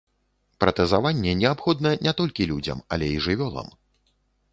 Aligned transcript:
Пратэзаванне 0.63 1.33
неабходна 1.41 1.91
не 2.07 2.13
толькі 2.21 2.47
людзям, 2.53 2.81
але 2.97 3.11
і 3.19 3.21
жывёлам. 3.27 3.67